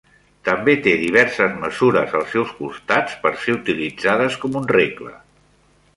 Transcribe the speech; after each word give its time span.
També 0.47 0.73
té 0.87 0.93
diverses 1.01 1.59
mesures 1.65 2.17
als 2.21 2.33
seus 2.37 2.55
costats 2.61 3.21
per 3.27 3.35
ser 3.45 3.55
utilitzades 3.59 4.43
com 4.47 4.59
un 4.63 4.71
regle. 4.79 5.15